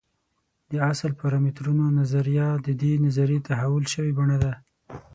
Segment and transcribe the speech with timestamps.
[0.71, 4.53] د اصل او پارامترونو نظریه د دې نظریې تحول شوې بڼه ده.